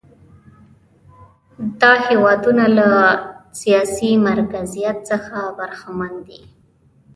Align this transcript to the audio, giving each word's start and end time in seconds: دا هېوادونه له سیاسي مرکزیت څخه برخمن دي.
دا 1.81 1.93
هېوادونه 2.07 2.65
له 2.77 2.89
سیاسي 3.61 4.11
مرکزیت 4.27 4.97
څخه 5.09 5.35
برخمن 5.57 6.13
دي. 6.27 6.41